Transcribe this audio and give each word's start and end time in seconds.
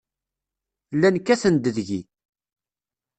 Llan 0.95 1.15
kkaten-d 1.19 1.65
deg-i. 1.75 2.01